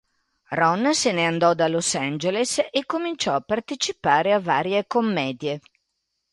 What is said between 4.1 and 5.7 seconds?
a varie commedie.